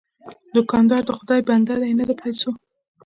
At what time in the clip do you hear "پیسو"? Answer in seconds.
2.21-2.49